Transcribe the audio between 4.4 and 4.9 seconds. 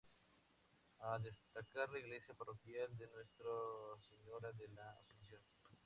de